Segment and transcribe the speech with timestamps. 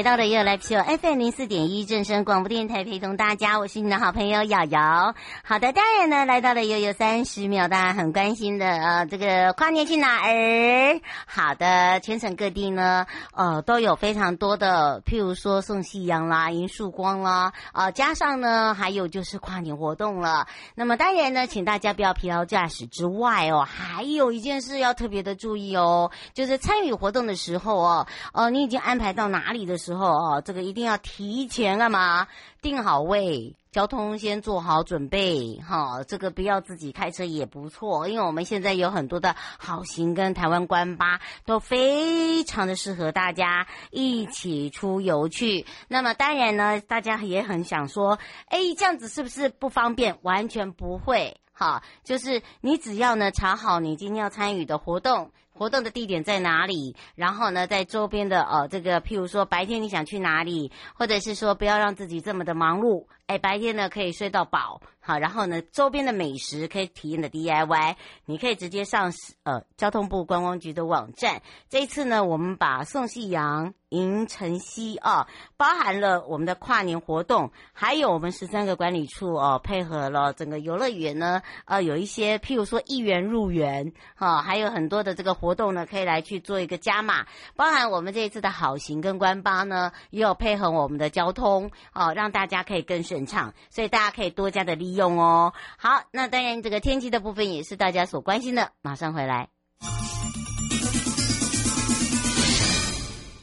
[0.00, 5.14] 回到了 You Live Show FM 零四点一正声广播电台，陪同大家，我是你的好朋友瑶瑶。
[5.44, 11.02] 好的，当然呢，来到了悠悠三十秒，大家很关心的呃，这个跨年去哪儿？
[11.26, 20.46] 好的，全省各地呢，呃，都有非常多的，譬如说送夕阳啦、迎曙光啦，呃，加上呢，还有就是跨年活动了。
[20.76, 32.28] 那么当然呢，请大家不要疲劳驾驶之外哦，还有一件事要特别的注意哦，就是参与活动的时候哦，呃，你已经安排到哪里的时候哦，这个一定要提前干嘛？
[32.62, 36.02] 定好位，交通先做好准备哈。
[36.04, 45.64] 这个不要自己开车也不错，因为我们现在有很多的好行跟台湾关巴都非常的适合大家一起出游去。
[45.88, 48.18] 那么当然呢，大家也很想说，
[48.48, 50.18] 哎，这样子是不是不方便？
[50.22, 55.30] 完全不会哈，就是你只要呢查好你今天要参与的活动。
[55.60, 56.96] 活动的地点在哪里？
[57.14, 67.94] 然后呢，在周边的呃，这个譬如说白天你想去哪里，或者是说不要让自己这么的忙碌，哎，白天呢可以睡到饱，好，然后呢周边的美食可以体验的 DIY，
[68.24, 69.12] 你可以直接上
[69.44, 71.40] 呃交通部观光局的网站。
[71.68, 73.72] 这一次呢，我们把送夕阳。
[73.90, 75.26] 迎晨曦啊，
[75.56, 87.26] 包含了我们的跨年活动，还有我们十三个管理处哦，配合了整个游乐园呢，呃，有一些譬如说一元入园哈，还有很多的这个活动呢，可以来去做一个加码。
[87.56, 95.52] 包含我们这一次的好行跟观巴呢，也有配合我们的交通哦，让大家可以更顺畅，所以大家可以多加的利用哦。
[95.76, 99.48] 好，那当然这个天气的部分也是大家所关心的，马上回来。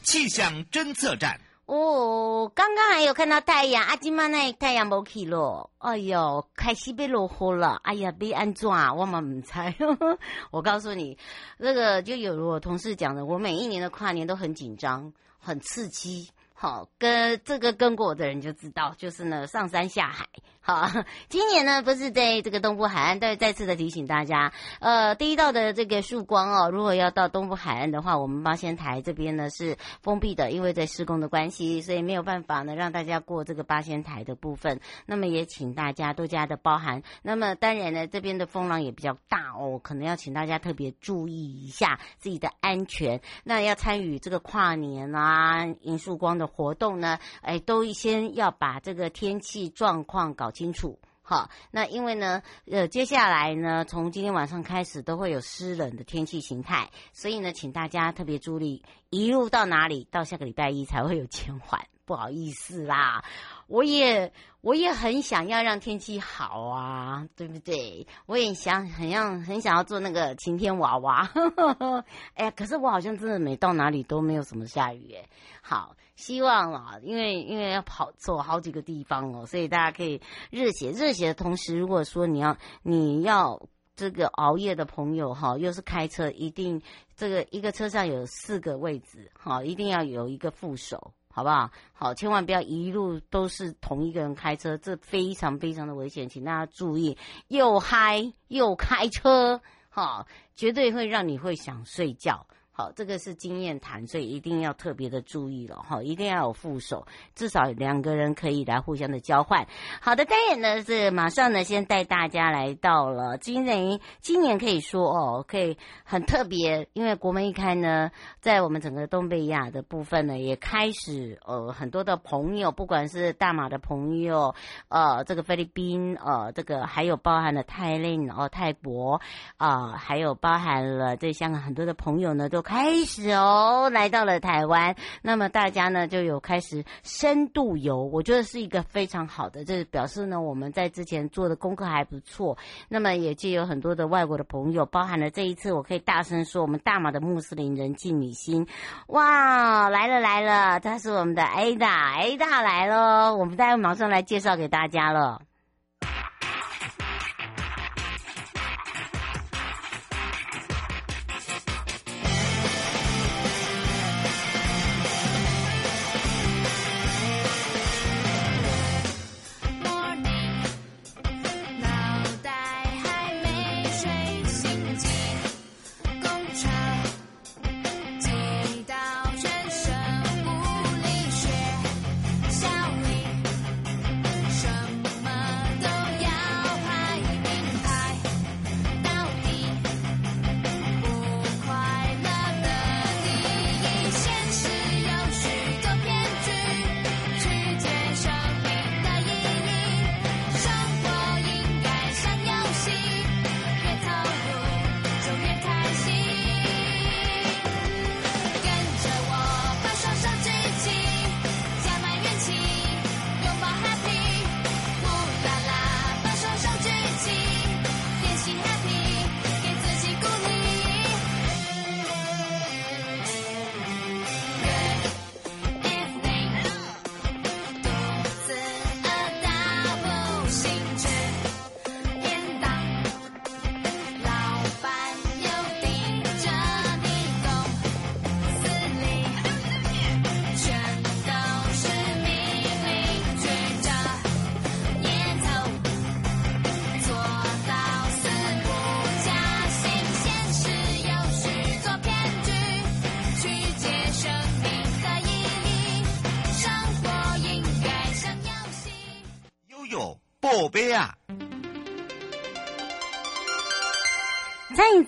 [0.03, 8.93] 气象侦测站哦，刚刚还有看到太阳，阿金妈那太阳没去了，哎呦，开始被落雨了，哎呀，被安怎啊？
[8.93, 9.75] 我嘛唔猜。
[10.49, 11.17] 我告诉你，
[11.57, 16.29] 那个就有我同事讲的，我每一年的跨年都很紧张，很刺激。
[16.59, 20.25] 好，跟这个跟过我的人就知道，就是呢上山下海。
[20.59, 20.89] 好，
[21.29, 24.51] 今年呢不是在这个东部海岸，但再次的提醒大家，
[24.81, 34.81] 呃，第一道的这个曙光哦，如果要到东部海岸的话，我们八仙台这边呢是封闭的，因为在施工的关系，所以没有办法呢让大家过这个八仙台的部分。
[35.05, 37.03] 那么也请大家多加的包涵。
[37.21, 43.21] 那么当然呢，这边的风浪也比较大哦，可能要请大家特别注意一下自己的安全。
[43.45, 52.41] 那要参与这个跨年啊迎曙光的活动呢，哎，都先要把这个天气状况搞清楚，好，那因为呢，
[52.71, 63.25] 呃，接下来呢，从今天晚上开始都会有湿冷的天气形态，所以呢，请大家特别注意，一路到哪里，到下个礼拜一才会有减缓， 不好意思啦。
[63.67, 64.31] 我也
[64.61, 68.07] 我也很想要让天气好啊，对不对？
[68.25, 72.05] 我也想很想很想要做那个晴天娃娃，呵呵呵，
[72.35, 75.27] 哎呀，可是我好像真的没到哪里都没有什么下雨哎。
[75.61, 83.61] 好，希望啊，因为因为要跑走好几个地方哦，所以大家可以热血热血的同时，如果说你要你要
[83.95, 86.81] 这个熬夜的朋友哈，又是开车，一定
[87.15, 91.13] 这个一个车上有四个位置，哈，一定要有一个副手。
[91.29, 91.69] 好不好？
[91.93, 97.15] 好，千万不要一路都是同一个人开车，这非常非常的危险，请大家注意，
[97.47, 102.47] 又嗨又开车，哈，绝对会让你会想睡觉。
[102.77, 109.65] 好，这个是经验谈，所以一定要特别的注意了哈，一定要有副手，至少两个人可以来互相的交换。
[109.99, 124.53] 好的，当然呢是马上呢先带大家来到了今年，今年可以说哦，可以很特别，因为国门一开呢，在我们整个东北亚的部分呢，也开始呃很多的朋友，不管是大马的朋友，
[124.89, 129.19] 呃这个菲律宾，呃这个还有包含了泰令哦泰国
[129.55, 132.63] 啊、还有包含了对香港很多的朋友呢都。
[132.67, 134.93] 开始哦，来到了台湾。
[135.21, 142.57] 那么大家呢就有开始深度游，我觉得是一个非常好的，这表示呢我们在之前做的功课还不错。
[142.89, 148.67] 那么也就有很多的外国的朋友，包含了这一次我可以大声说，我们大马的穆斯林人气女星，
[149.07, 155.39] 哇，来了来了，她是我们的 Ada，Ada 来了，我们待会马上来介绍给大家了。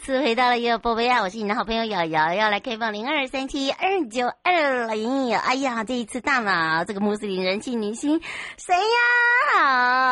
[0.09, 1.21] 次回到了悠悠波波呀！
[1.21, 5.35] 我是你的好朋友瑶瑶，要来开放零二三七二九二零。
[5.35, 8.19] 哎呀，这一次大佬这个穆斯林人气明星
[8.57, 8.81] 谁呀？
[9.51, 9.65] 好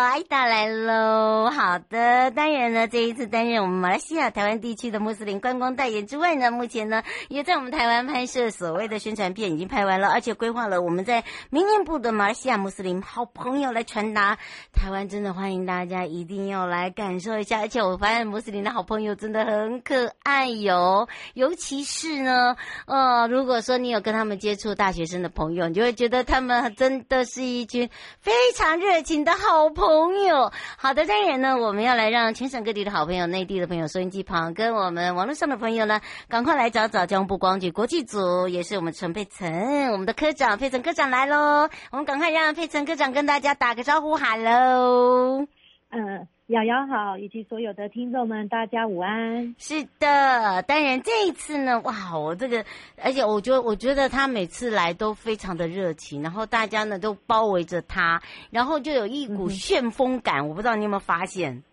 [0.03, 1.49] 艾达来喽！
[1.49, 14.37] 好的，当然呢，这一次担任我们马来西亚台湾地区的穆斯林观光代言之外呢，目前呢也在我们台湾拍摄所谓的宣传片已经拍完了，而且规划了我们在明年部的马来西亚穆斯林好朋友来传达
[14.73, 17.59] 台湾，真的欢迎大家一定要来感受一下。
[17.59, 19.47] 而且我发现穆斯林的好朋友真的。
[19.47, 27.89] 很可爱哟，尤其是呢，呃，如果说你有跟他们们接触大学生的朋友，你就会觉得他们真的是一群
[28.19, 30.51] 非常热情的好朋友。
[30.77, 41.69] 好的，当然呢，我们要来让全省各地的好朋友、内地的朋友、收音机旁跟我们网络上的朋友呢，赶快来找找江部光局国际组，也是我们陈佩岑，我们的科长佩岑科长来喽。
[41.91, 45.47] 我们赶快让佩岑科长跟大家打个招呼，哈喽。
[45.89, 46.27] 嗯。
[46.47, 49.53] 瑶瑶好，以及所有的听众们，大家午安。
[49.57, 52.63] 是的，当然这一次呢，哇，我这个，
[53.03, 61.63] 而且我觉得，我觉得他每次来都非常的热情，然后大家呢都包围着他，然后就有一股旋风感，嗯、我不知道你有没有发现。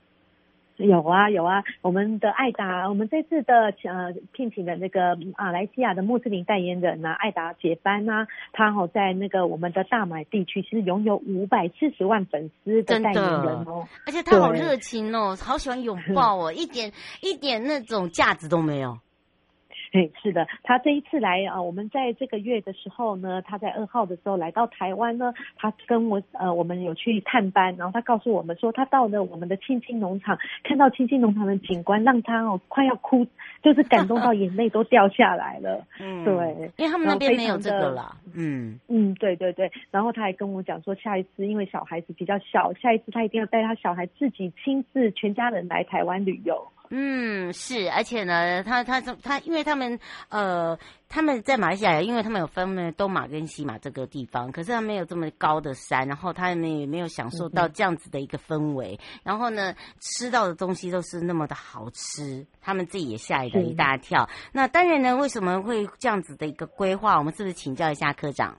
[0.77, 18.99] 有啊有啊，我们的艾达，我们这次的呃聘请的那个马来西亚的穆斯林代言人呢、啊，艾达杰班啊，他好在那个我们的大马地区，其实拥有五百四十万粉丝的代言人哦，而且他好热情哦，好喜欢拥抱哦，一点一点那种架子都没有。
[19.95, 33.25] 对，是的，他这一次来啊，我们在这个月的时候呢，他在二号的时候来到台湾呢，他跟我呃，我们有去探班，然后他告诉我们说，他到了我们的青青农场，看到青青农场的景观，让他哦快要哭，
[33.63, 35.87] 就是感动到眼泪都掉下来了。
[36.03, 38.17] 嗯，对，因为他们那边没有这个了。
[38.35, 46.67] 嗯嗯，对对对，然后他还跟我讲说，下一次因为小孩子比较小，下一次他一定要带他小孩自己亲自全家人来台湾旅游。
[46.97, 49.99] 嗯，是，而且呢，他他他，因为他们
[50.29, 64.29] 呃，他们在马来西亚，因为他们有分了东马跟西马这个地方，可是他没有这么高的山，然后他们也没有享受到这样子的一个氛围，嗯、然后呢，吃到的东西都是那么的好吃，他们自己也吓了一大跳。
[64.53, 67.19] 那当然呢，为什么会这样子的一个规划？
[67.19, 68.57] 我们是不是请教一下科长？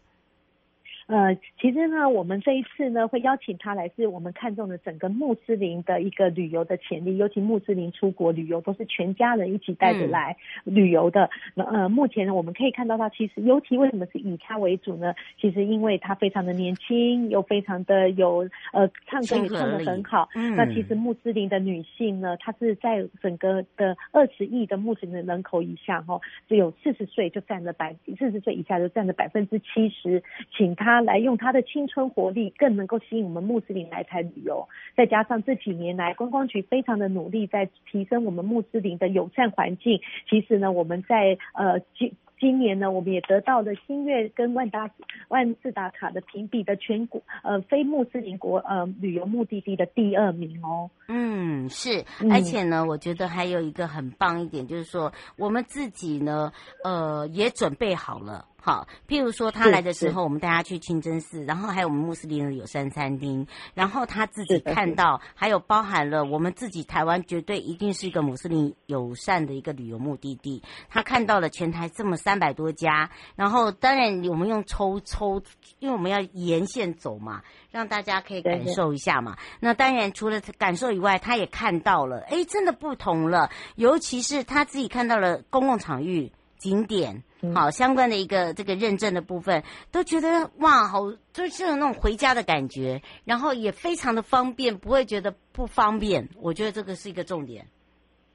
[1.08, 11.30] 呃，其实呢，我们这一次呢会邀请他来，是我们看中的整个穆斯林的一个旅游的潜力，尤其穆斯林出国旅游都是全家人一起带着来旅游的。
[11.54, 15.14] 那、嗯、呃，目前呢，我们可以看到他其实，尤其为什么是以他为主呢？
[15.40, 20.28] 其实因为他非常的年轻，又非常的有呃，唱歌也唱得很好。
[20.34, 20.56] 嗯。
[20.56, 26.20] 那其实穆斯林的女性呢，她是在整个的二十亿的穆斯林的人口以下哈，
[26.50, 30.24] 只有四十岁就占了百四十岁以下就占了百分之七十，
[30.58, 30.95] 请他。
[30.96, 34.66] 他来用他的青春活力，更能够吸引我们穆斯林来台旅游。
[34.96, 40.00] 再加上这几年来观光局非常的努力，在提升我们穆斯林的友善环境。
[40.30, 44.90] 其实呢，我们在呃今今年呢，我们也得到了新月跟万达
[45.28, 50.90] 万事达卡的评比的全国呃非穆斯林国呃旅游目的地的第二名哦。
[51.10, 56.54] 嗯，是，而且呢，我觉得还有一个很棒一点，就是说我们自己呢，
[56.86, 58.46] 呃，也准备好了。
[58.66, 63.46] 好，譬如说他来的时候，我们带他去清真寺，然后还有我们穆斯林的友善餐厅，
[63.76, 70.64] 然后他自己看到，还有包含了我们自己台湾绝对一定是一个穆斯林友善的一个旅游目的地。
[70.90, 75.44] 他看到了全台这么三百多家，然后当然我们用抽抽，
[75.78, 79.38] 因为我们要沿线走嘛，让大家可以感受一下嘛。
[79.60, 86.32] 那当然除了感受以外，他也看到了，哎，真的不同了，尤其是他自己看到了公共场域。
[86.58, 96.30] 景点好，相关的一个这个认证的部分，都觉得哇，好就是有那种回家的感觉，然后也非常的方便，不会觉得不方便。
[96.42, 97.68] 我觉得这个是一个重点，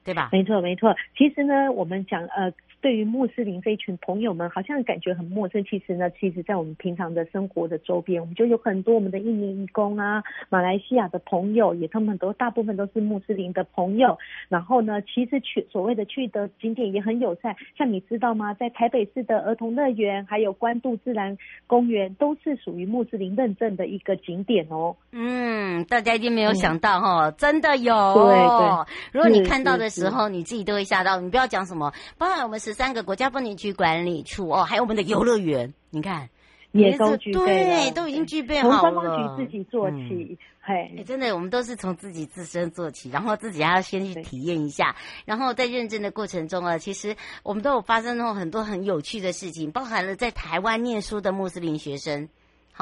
[0.03, 0.29] 对吧？
[0.31, 0.95] 没错，没错。
[1.17, 2.53] 其实呢，我们讲呃。
[2.81, 5.63] 对于穆斯林这一群朋友们，好像感觉很陌生。
[5.63, 14.17] 其实呢，其实，在我们平常的生活的周边，我们就有很多我们的印尼义工啊、马来西亚的朋友，也他们都大部分都是穆斯林的朋友。
[14.49, 18.55] 然后呢，其实去所谓的去的景点也很友善，像你知道吗？
[18.55, 24.95] 在台北市的儿童乐园，还有关渡自然公园，都是属于穆斯林认证的一个景点哦。
[25.11, 27.93] 嗯，大家一定没有想到哈、哦嗯，真的有。
[28.15, 31.19] 对对，如果你看到的时候，你自己都会吓到。
[31.21, 32.70] 你不要讲什么，包含我们是。
[32.71, 36.29] 十三个国家风景区管理处哦，还有我们的游乐园，你看
[36.71, 38.79] 也都具备，对，都已经具备好了。
[38.79, 52.29] 从观光局自己做起，嘿、嗯，真的，我们都是从自己自身做起，然后自己还要先去体验一下，然后在认证的过程中啊，其实我们都有发生过很多很有趣的事情，包含了在台湾念书的穆斯林学生。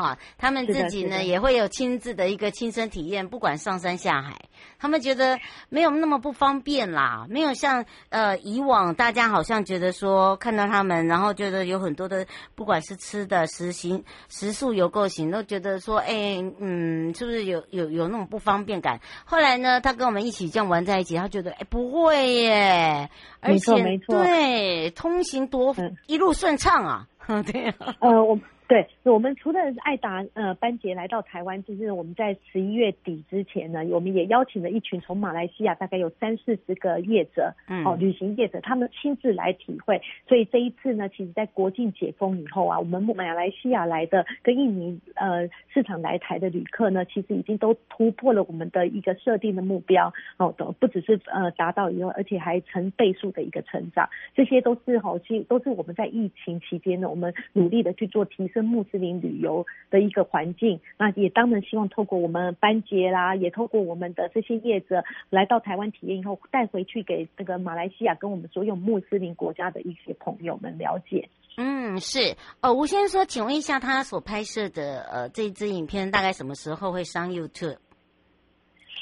[0.01, 4.39] 好，他们自己呢也会有亲自的一个亲身体验，不管上山下海，
[4.79, 5.37] 他们觉得
[5.69, 12.25] 没有那么不方便啦，没有像呃以往大家好像觉得说看到他们，然后觉得有很多的
[12.55, 19.01] 不管是吃的、食行、食宿游购行，都觉得说，哎、欸，嗯，是不是有有有那种不方便感？
[19.25, 23.09] 后来呢，他跟我们一起这样玩在一起，他觉得哎、欸、不会耶，
[23.41, 25.75] 而且没错没错，对，通行多
[26.07, 27.07] 一路顺畅啊，
[27.51, 28.39] 对啊，呃我。
[28.69, 39.99] 对，我们除了艾达呃班杰来到台湾，就是我们在十一月底之前呢，我们也邀请了一群从马来西亚大概有三四十个业者，嗯，哦，旅行业者，他们亲自来体会。
[40.27, 54.07] 所以这一次呢，其实在国境解封以后啊，我们马来西亚来的跟印尼呃市场来台的旅客呢，其实已经都突破了我们的一个设定的目标，哦，都不只是呃达到以后，而且还成倍数的一个成长。
[54.35, 58.58] 这些都是好，其实都是我们在疫情期间呢，我们努力的去做提升。
[58.61, 71.29] 穆斯林旅游的一个环境，那也当然希望透过我们班杰啦，也透过我们的这些业者来到台湾体验以后，带回去给那个马来西亚跟我们所有穆斯林国家的一些朋友们了解。
[71.57, 72.35] 嗯，是。
[72.61, 77.77] 呃，吴先生说，请问一下，他所拍摄的呃这支影片大概什么时候会上 YouTube？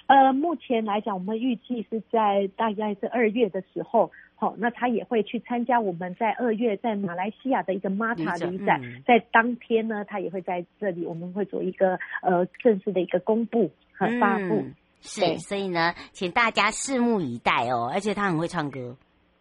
[0.07, 4.11] 呃，目前来讲，我们预计是在大概是二月的时候。
[4.39, 14.57] 好，那他也会去参加我们在二月在马来西亚的一个马塔旅展，在当天呢，他也会在这里，我们会做一个呃正式的一个公布和发布。
[14.57, 17.89] 嗯，是，所以呢，请大家拭目以待哦。
[17.91, 18.95] 而且他很会唱歌。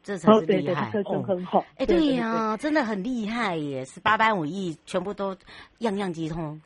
[0.06, 1.64] 这才是厉害，哦，很好。
[1.78, 3.84] 哎，对呀，啊，真的很厉害耶！
[3.84, 5.36] 十八般武艺全部都
[5.78, 6.60] 样样精通，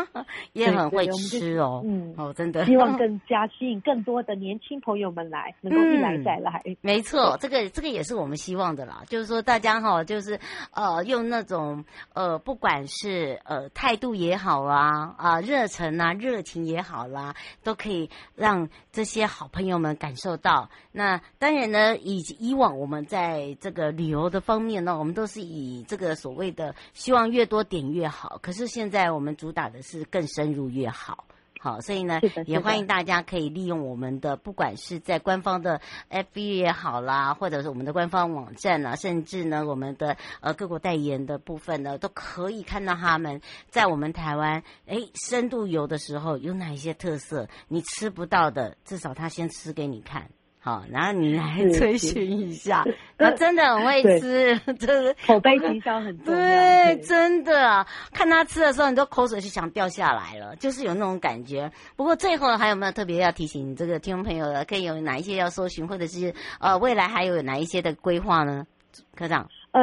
[0.54, 1.82] 也很会吃哦。
[1.84, 2.64] 嗯，哦，真的。
[2.64, 6.62] 希望更加吸引更多的年轻朋友们来， 能够一来再来。
[6.64, 9.02] 嗯，没错，这个这个也是我们希望的啦。
[9.08, 10.40] 就是说，大家哈，就是
[10.72, 11.84] 呃，用那种
[12.14, 20.70] 呃，不管是呃态度也好啦，啊，热忱啊，热情也好啦，都可以让这些好朋友们感受到。
[20.92, 22.85] 那当然呢，以以往我。
[22.86, 28.38] 我们在这个旅游的方面呢，我们都是以这个所谓的希望越多点越好。
[28.40, 31.24] 可是现在我们主打的是更深入越好。
[31.58, 50.30] 好，所以呢，也欢迎大家可以利用我们的，不管是在官方的 FB 也好啦，或者是我们的官方网站啊，甚至呢，我们的呃各国代言的部分呢，都可以看到他们在我们台湾哎深度游的时候有哪一些特色，你吃不到的，至少他先吃给你看。
[50.66, 52.84] 好，然后你来 追寻一下，
[53.16, 56.40] 他真的很会吃，就是口碑营销很重要。
[56.42, 61.70] 对，真的，看他吃的时候，你都口水就想掉下来了，就是有那种感觉。
[61.94, 64.64] 不过最后还有没有特别要提醒这个听众朋友的？
[64.64, 68.66] 可以有哪一些要搜寻，或者是呃未来还有哪一些的规划呢？
[69.14, 69.82] 科长，呃。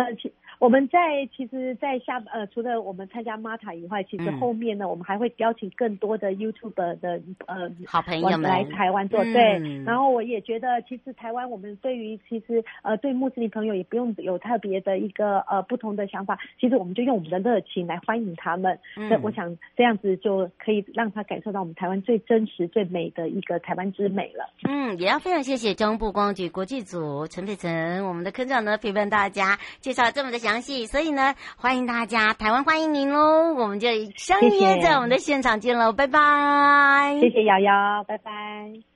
[0.64, 0.98] 我们在
[1.36, 9.84] 其实，在下呃，除了我们参加 MATA 以外，其实后面呢，嗯、我们还会邀请更多的 YouTube 的呃好朋友们来台湾做、嗯、对。
[9.84, 18.80] 然后我也觉得，其实台湾我们对于其实呃对穆斯林朋友也不用有特别的一个呃不同的想法，其实我们就用我们的热情来欢迎他们。
[18.96, 24.50] 嗯，我想这样子就可以让他感受到我们台湾最真实、最美的一个台湾之美了。
[24.70, 30.53] 嗯，也要非常谢谢中部光局国际组陈佩岑，我们的科长呢陪伴大家介绍这么的详。
[30.54, 33.56] 详细，所以呢，欢迎大家，台湾欢迎您喽！
[33.56, 37.18] 我们就相约在我们的现场见喽，拜拜！
[37.20, 38.93] 谢谢瑶瑶，拜拜。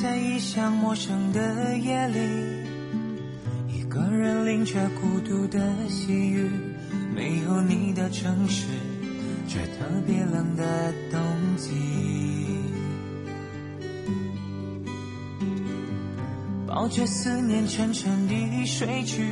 [0.00, 2.20] 在异乡陌生的夜里，
[3.66, 6.48] 一个人淋着孤独的细雨，
[7.12, 8.68] 没有你的城市，
[9.48, 11.20] 却特别冷的冬
[11.56, 11.72] 季。
[16.64, 19.24] 抱着思念沉沉地睡去，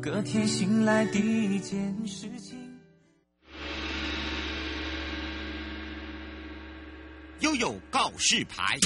[0.00, 2.51] 隔天醒来第一件事情。
[7.52, 8.78] 都有告示牌。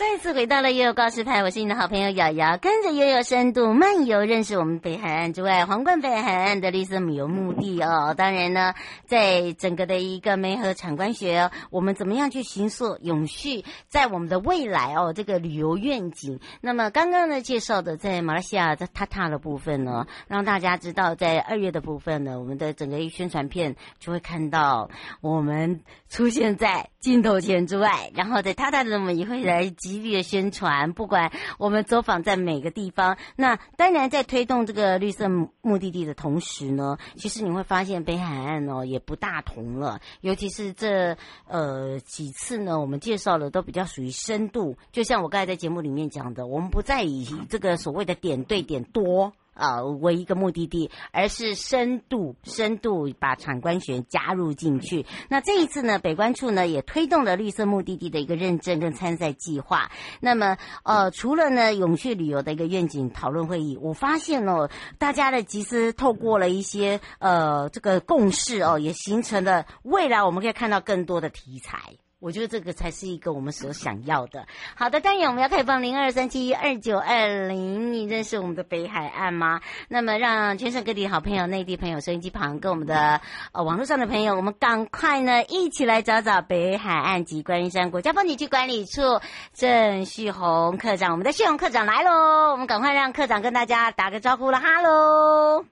[0.00, 8.14] 再次回到了悠悠告示牌，我是你的好朋友瑶瑶，跟着悠悠深度漫游，认识我们北海岸之外，皇冠北海岸的绿色旅游目的哦。
[8.14, 8.72] 当然呢，
[9.04, 16.40] 在整个的一个媒合产官学，我们怎么样去形塑永续，在我们的未来哦，这个旅游愿景。
[16.62, 24.88] 那么刚刚呢介绍的在马来西亚的塔塔的部分呢，让大家知道在二月的部分呢，我们的整个一宣传片就会看到
[25.20, 29.70] 我们出现在镜头前之外，然后在塔塔的我们也会来。
[29.90, 41.16] 极力的宣传，不管我们走访在每个地方，那当然在推动这个绿色目的地的同时呢，其实你会发现北海岸哦也不大同了，尤其是这
[41.48, 49.32] 呃几次呢，我们介绍的都比较属于深度，就像我刚才在节目里面讲的，我们不再以这个所谓的点对点多。
[49.60, 55.04] 呃，为一个目的地，而是深度深度把产官学加入进去。
[55.28, 59.90] 那这一次呢，北关处呢也推动了绿色目的地的一个认证跟参赛计划。
[60.20, 71.78] 那么，呃，除了呢永续旅游的一个愿景讨论会议，我发现哦，大家的集思透过了一些呃这个共识哦，也形成了未来我们可以看到更多的题材。
[72.20, 74.46] 我觉得这个才是一个我们所想要的。
[74.76, 79.60] 好的，当然我们要开放零二三七二九二零，你认识我们的北海岸吗？
[79.88, 83.20] 那么让全省各地好朋友、内地朋友、收音机旁跟我们的
[83.52, 89.00] 呃网络上的朋友，我们赶快呢一起来找找北海岸及观音山国家风景区管理处
[89.54, 91.12] 郑旭鸿课长。
[91.12, 95.64] 我们的旭鸿课长来喽，我们赶快让科长跟大家打个招呼了，哈喽。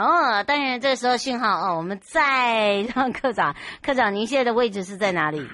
[0.00, 5.46] 哦，当然，这时候信号哦，我们再 让课长，课长，您现在的位置是在哪里？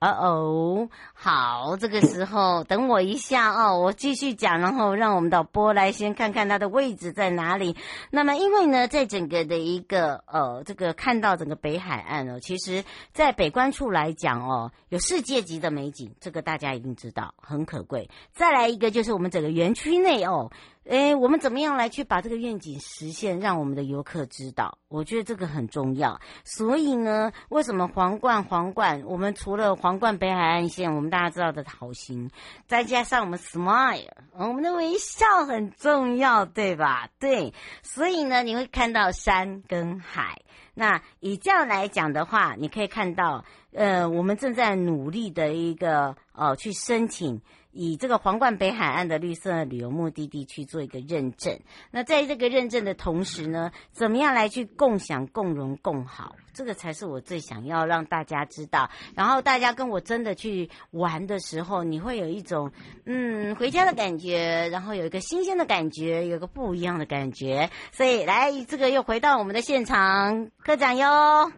[0.00, 7.76] 哦哦，好，这个时候等我一下哦，我继续讲，然后让我们导播来先看看他的位置在哪里。
[8.10, 12.82] 那么，因为呢，在整个的一个呃，这个看到整个北海岸哦，其实，
[13.12, 18.08] 在北关处来讲哦，有世界级的美景，这个大家一定知道，很可贵。
[18.32, 20.50] 再来一个就是我们整个园区内哦。
[20.84, 24.78] 诶，我们怎么样来去把这个愿景实现，让我们的游客知道？
[24.88, 26.20] 我觉得这个很重要。
[26.42, 29.02] 所以呢，为什么皇冠皇冠？
[29.04, 32.30] 我们除了皇冠北海岸线，我们大家知道的好心，
[32.66, 37.08] 再加上我们 smile，我们的微笑很重要，对吧？
[37.18, 37.52] 对。
[37.82, 40.40] 所以呢，你会看到山跟海。
[40.72, 47.42] 那以这样来讲的话，你可以看到，呃，我们正在努力的一个呃，去申请。
[47.72, 51.58] 以这个皇冠北海岸的绿色旅游目的地去做一个认证。
[51.90, 56.34] 那在这个认证的同时呢，怎么样来去共享、共荣、共好？
[56.52, 58.90] 这个才是我最想要让大家知道。
[59.14, 62.72] 然后大家跟我真的去玩的时候，你会有一种
[63.06, 67.70] 嗯回家的感觉，然后有一个新鲜的感觉，有个不一样的感觉。
[67.92, 71.52] 所以来，这个又回到我们的现场，科长哟。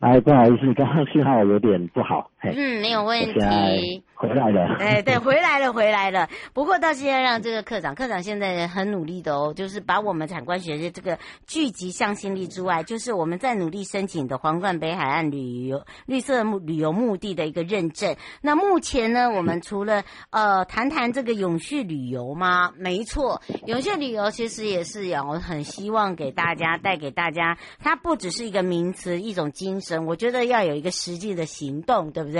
[0.00, 2.31] 哎，不好意思，刚刚信号有点不好。
[2.44, 4.02] 嗯，没有问题。
[4.14, 4.76] 回来了。
[4.78, 6.28] 哎，对， 回来了，回来了。
[6.52, 18.14] 不过到现在，让这个科长，科长现在很努力的哦，就是把我们产官学的这个聚集向心力之外，就是我们在努力申请的皇冠北海岸旅游绿色目旅游目的的一个认证。
[18.42, 22.72] 那目前呢，我们除了呃谈谈这个永续旅游吗？
[22.76, 30.06] 没错，永续旅游其实也是有很希望给大家带给大家，它不只是一个名词，一种精神。
[30.06, 32.31] 我觉得要有一个实际的行动，对不对？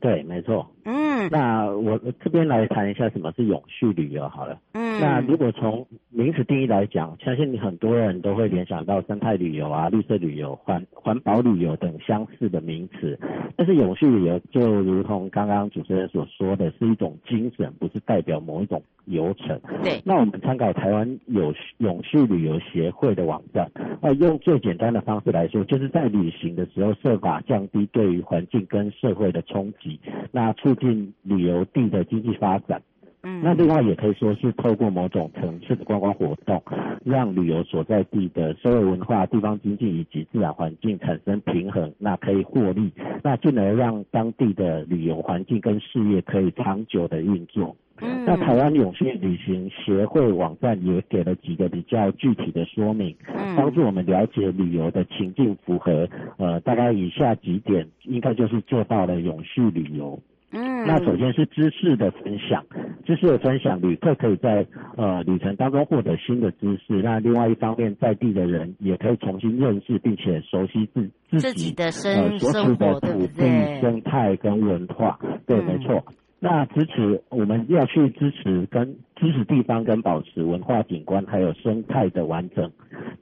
[0.00, 0.70] 对，没错。
[0.90, 4.58] 嗯，那我这边来谈一下什么是永续旅游好了。
[4.72, 13.16] 嗯，那如果从名词定义来讲，相信你很多人都会联想到生态旅游啊、绿色旅游、环环保旅游等相似的名词。
[13.56, 19.60] 但是永续旅游就如同刚刚主持人所说的，是一种精神，不是代表某一种流程。
[19.84, 20.00] 对。
[20.04, 30.00] 那我们参考台湾有永续旅游协会的网站，呃，用最简单的方式来说，就是在旅行的时候设法降低对于环境跟社会的冲击。
[30.32, 32.82] 那促进旅游地的经济发展，
[33.22, 36.62] 嗯，那另外也可以说是透过某种层次的观光活动，
[37.04, 42.90] 让旅游所在地的社会文化、地方经济以及自然环境产生平衡，那可以获利，
[43.22, 47.76] 那进而让当地的旅游环境跟事业可以长久的运作。
[48.02, 60.18] 嗯，那台湾永续旅行协会网站也给了几个比较具体的说明，嗯，帮助我们了解旅游的情境符合，呃，大概以下几点，应该就是做到了永续旅游。
[60.52, 62.64] 嗯，那首先是知识的分享，
[63.06, 67.00] 知识的分享，旅客可以在呃旅程当中获得新的知识。
[67.02, 75.18] 那另外一方面，在地的人也可以重新认识并且熟悉自自己，自己的生呃所处的土地生态跟文化。
[75.46, 76.04] 对，没错。
[76.40, 82.68] 那支持我们要去支持跟支持地方跟保持文化景观还有生态的完整。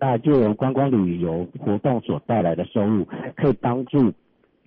[0.00, 4.14] 那就由观光旅游活动所带来的收入，可以帮助。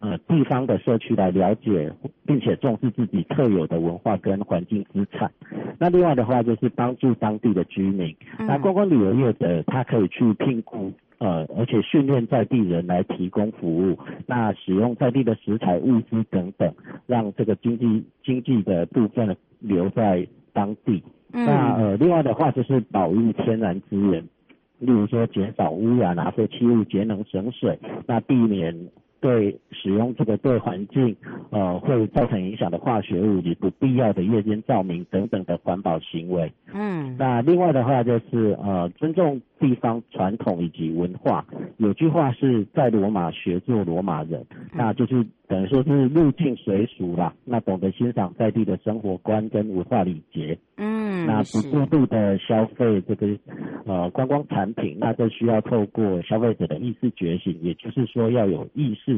[0.01, 1.93] 呃，地方的社区来了解，
[2.25, 5.31] 并且重视自己特有的文化跟环境资产。
[5.77, 8.15] 那另外的话，就是帮助当地的居民。
[8.39, 13.99] 嗯、那观光旅游业者，他可以去聘雇，呃，而且训练在地人来提供服务。
[14.25, 16.73] 那使用在地的食材、物资等等，
[17.05, 21.03] 让这个经济经济的部分留在当地。
[21.31, 24.23] 嗯、那呃，另外的话就是保育天然资源，
[24.79, 28.75] 例如说减少污染啊、废弃物、节能省水，那避免。
[29.21, 31.15] 对使用这个对环境
[31.51, 36.51] 呃会造成影响的化学物以及、不必要的夜间照明等等的环保行为。
[36.73, 41.45] 嗯，那另外的话就是呃尊重地方传统以及文化。
[41.77, 47.33] 有句话是在罗马学做罗马人，那就是等于说是入境随俗啦。
[47.45, 50.57] 那懂得欣赏在地的生活观跟文化礼节。
[50.77, 53.27] 嗯，那不过度的消费这个
[53.85, 59.10] 呃观光产品，那就需要透过消费者的意识觉醒，也就是说要有意识，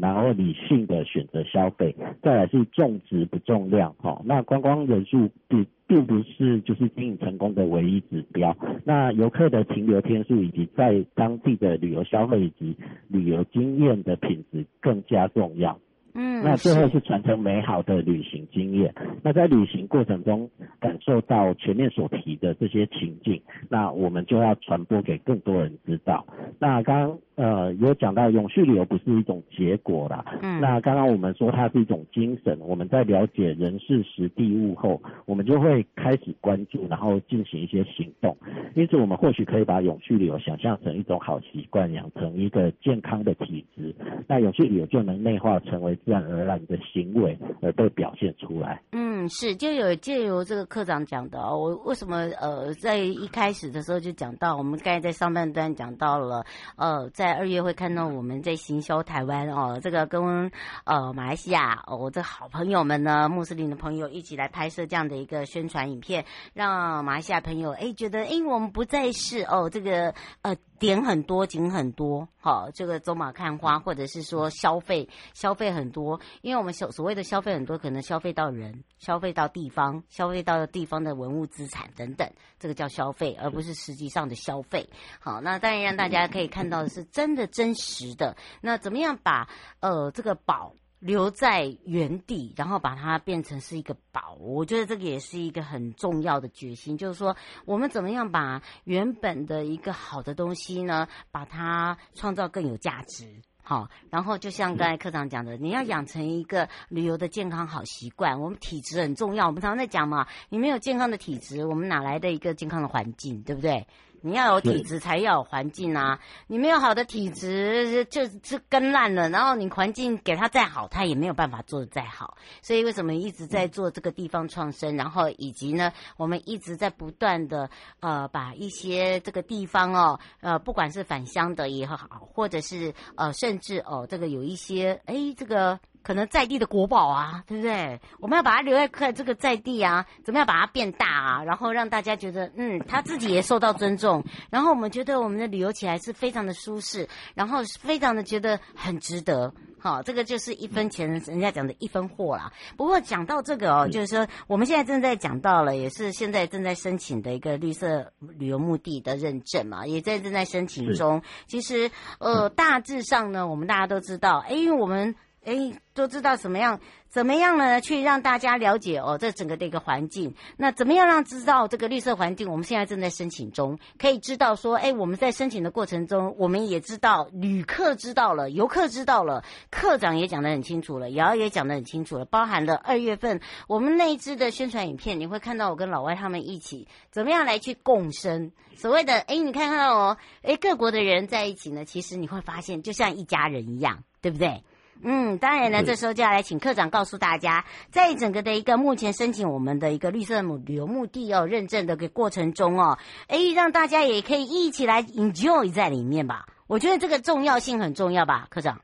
[0.00, 1.94] 然后理性的选择消费。
[2.22, 8.56] 再来是重质不重量，哈，那观光人数并并不是就是经营成功的唯一指标。
[8.84, 12.76] 那游客的停留天数以及在当地的旅游消费以及
[13.08, 15.78] 旅游经验的品质更加重要。
[16.14, 18.94] 嗯，那最后是传承美好的旅行经验。
[19.22, 26.26] 那在旅行过程中感受到前面所提的这些情境，那我们就要传播给更多人知道。
[26.58, 32.58] 那刚刚呃有讲到永续旅游不是一种结果啦，嗯，那刚刚我们说它是一种精神。
[32.60, 38.36] 我们在了解人事时地物后，我们就会开始关注，然后进行一些行动。
[38.74, 43.94] 因此，我们或许可以把永续旅游想象成一种好习惯，养成一个健康的体质。
[44.28, 45.96] 那永续旅游就能内化成为。
[46.04, 48.80] 自然而然的行为而被表现出来。
[48.92, 56.44] 嗯，是，就有借由这个科长讲的哦，我为什么呃在一开始的时候就讲到，我们刚才在上半段讲到了，
[56.76, 60.50] 呃，在二月会看到我们在行销台湾哦，这个跟
[60.84, 70.56] 呃马来西亚哦，我的好朋友们呢，穆斯林的朋友一起来拍摄这样的一个宣传影片，让马来西亚朋友哎觉得哎我们不再是哦这个呃。
[70.82, 82.28] 点很多，景很多，好，这个走马看花，或者是说消费，消费很多，因为我们所所谓的消费很多，可能消费到人，消费到地方，消费到地方的文物资产等等，
[82.58, 84.88] 这个叫消费，而不是实际上的消费。
[85.20, 88.36] 好，那当然让大家可以看到的是真的真实的。
[88.60, 89.48] 那怎么样把
[89.80, 94.36] 呃这个宝留在原地，然后把它变成是一个宝。
[94.40, 103.42] 我觉得这个也是一个很重要的决心，就是说我们怎么样把原本的一个好的东西呢，把它创造更有价值。
[103.72, 108.38] 好，然后就像刚才科长讲的，你要养成一个旅游的健康好习惯。
[108.38, 113.86] 我们体质很重要，我们常常在讲嘛，你没有健康的体质，我们哪来的一个健康的环境，对不对？
[114.22, 116.20] 你要有体质，才要有环境啊！
[116.46, 119.28] 你没有好的体质，就是根烂了。
[119.28, 122.36] 然后你环境给他再好，他也没有办法做得再好。
[122.62, 124.96] 所以为什么一直在做这个地方创生？
[124.96, 127.68] 然后以及呢，我们一直在不断的
[128.00, 131.96] 呃，把一些这个地方哦，呃，不管是返乡的也好，
[132.32, 135.80] 或者是呃，甚至哦，这个有一些哎，这个。
[136.02, 138.00] 可能在地的国宝啊，对不对？
[138.20, 141.44] 我们要把它留在这个在地啊，怎么样把它变大啊？
[141.44, 144.24] 然后让大家觉得，嗯，他自己也受到尊重。
[144.50, 149.52] 然后我们觉得我们的旅游起来是非常的舒适，然后非常的觉得很值得。
[149.78, 152.52] 好，这个就是一分钱人家讲的一分货啦。
[152.76, 161.22] 不过讲到这个哦，就是说我们现在正在讲到了，也是现在正在申请的一个绿色旅游目的的认证嘛，也在正在申请中。
[161.48, 165.16] 其实呃，大致上呢，我们大家都知道，哎，因为我们。
[165.44, 166.78] 哎，都知道怎么样，
[167.08, 167.80] 怎么样呢？
[167.80, 170.34] 去让大家了解哦，这整个的一个环境。
[170.56, 172.48] 那怎么样让知道这个绿色环境？
[172.48, 188.52] 我们现在正在申请中，可以知道说，哎，我们在申请的过程中，我们也知道，旅客知道了，游客知道了，课长也讲得很清楚了，瑶瑶也讲得很清楚了，包含了二月份我们那一支的宣传影片，你会看到我跟老外他们一起怎么样来去共生。
[188.76, 194.62] 所谓的，哎，你看看哦，哎，各国的人在一起呢，其实你会发现就像一家人一样，对不对？
[195.00, 206.46] 嗯，当然呢，这时候就要来请科长告诉大家，在整个的一个目前申请我们的一个绿色旅游目的哦认证的个过程中哦，哎，让大家也可以一起来 enjoy 在里面吧。
[206.66, 208.80] 我觉得这个重要性很重要吧，科长。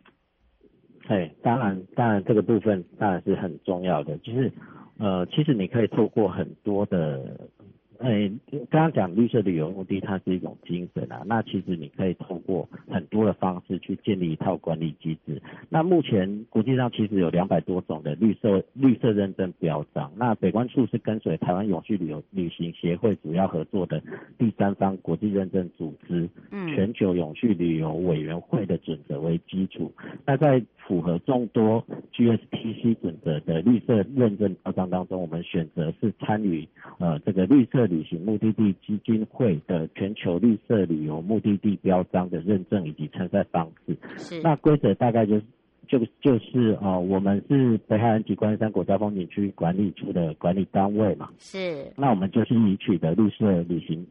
[1.06, 4.52] 对，当然，当然这个部分当然是很重要的，就是
[4.98, 7.48] 呃，其实你可以透过很多的。
[7.98, 8.30] 呃，
[8.70, 11.22] 刚刚讲绿色旅游目的，它是一种精神啊。
[11.26, 15.42] 那其实你可以通过很多的方式去建立一套管理机制。
[15.68, 20.12] 那目前国际上其实有两百多种的绿色绿色认证标章。
[20.16, 24.00] 那北关处是跟随台湾永续旅游旅行协会主要合作的
[24.38, 29.92] 第三方国际认证组织，嗯，全球永续旅游委员会的准则为基础。
[30.24, 31.84] 那在符合众多
[32.14, 36.66] GSTC 准则的绿色认证标章当中，我们选择是参与
[37.00, 37.87] 呃这个绿色。
[37.88, 43.96] 旅行目的地基金会的全球绿色旅游目的地标章的认证以及参赛方式，
[44.42, 45.42] 那规则大概就是
[45.88, 54.06] 就就是啊、呃，我们是北海岸及观音山国家风景区管理处的管理单位嘛，是那我们就是以取得绿色旅行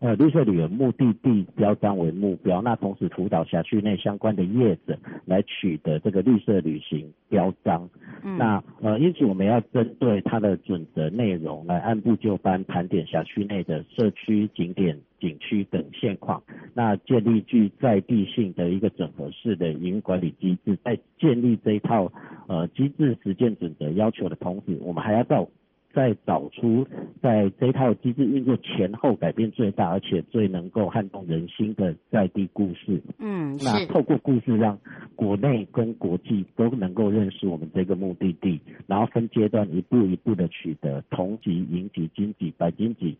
[0.00, 7.88] 呃绿色旅游目的地标章为目标，那同时辅导辖区内相关的业者来取得这个绿色旅行标章。
[8.24, 16.42] 嗯、那呃，因此我们要针对它的准则内容来按部就班盘点辖区内的社区景点、景区等现况，
[16.74, 22.10] 那建立具在地性的一个整合式的营运管理机制，在建立这一套
[22.48, 25.46] 呃机制实践准则要求的同时，我们还要到。
[25.92, 26.86] 再找出
[27.20, 33.00] 在这套机制运作前后改变最大，而且最能够撼动人心的在地故事。
[33.18, 34.78] 嗯，那透过故事让
[35.16, 43.16] 国内跟国际都能够认识我们这个目的地，然后分阶段一步一步的取得铜级、银级、金级、白金级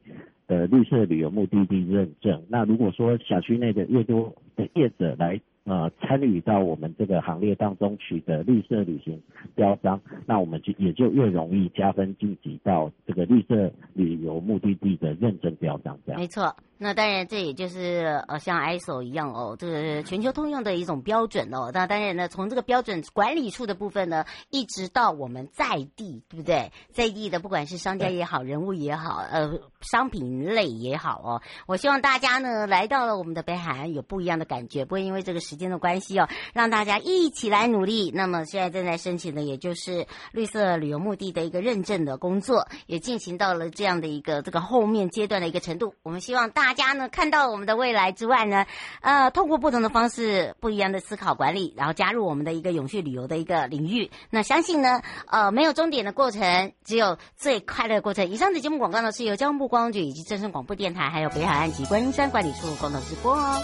[0.47, 2.43] 的绿色旅游目的地认证。
[2.49, 5.41] 那如果说小区内的越多的业者来。
[5.71, 9.23] 呃，参与到我们这个行列当中取得绿色旅行
[9.55, 15.97] 标章，那我们就也就越容易加分晋级到这个绿色旅游目的地的认证标章。
[16.05, 16.53] 这样没错。
[16.83, 21.71] 那当然，这也就是呃，像 ISO 一样哦，这个全球通用的一种标准哦。
[21.75, 26.73] 那当然呢，从这个标准管理处的部分呢，一直到我们在地，对不对？
[26.95, 38.11] 在地的不管是商家也好，人物也好，呃，商品类也好哦，我希望大家呢来到了我们的北海岸有不一样的感觉，不会因为这个时间的关系哦，让大家一起来努力。
[38.15, 45.93] 那么现在正在申请的，也就是绿色旅游目的的一个认证的工作，也进行到了这样的一个这个后面阶段的一个程度。
[46.03, 46.70] 我们希望大。
[46.71, 48.65] 大家呢看到我们的未来之外呢，
[49.01, 54.09] 呃，通过不同的方式、不一样的思考管理，然后加入我们的一个永续旅游的一个领域。
[54.31, 58.29] 那相信呢，呃，没有终点的过程，只有最快乐的过程。
[58.29, 63.61] 以上的节目广告呢，是由交通部观光局以及正声广播电台，还有北海岸及观音山管理处共同直播哦。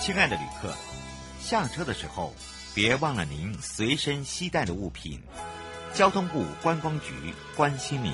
[0.00, 0.72] 亲爱的旅客，
[1.40, 2.32] 下车的时候。
[2.76, 5.22] 别忘了您随身携带的物品。
[5.94, 8.12] 交通部观光局关心民。